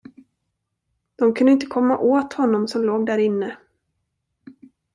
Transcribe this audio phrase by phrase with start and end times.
[1.15, 3.57] De kunde inte komma åt honom som låg därinne.